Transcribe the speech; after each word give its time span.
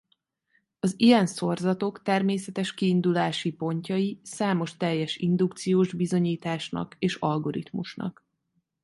Az 0.79 0.93
ilyen 0.97 1.25
szorzatok 1.25 2.01
természetes 2.01 2.73
kiindulási 2.73 3.53
pontjai 3.53 4.19
számos 4.23 4.77
teljes 4.77 5.17
indukciós 5.17 5.93
bizonyításnak 5.93 6.95
és 6.99 7.15
algoritmusnak. 7.15 8.23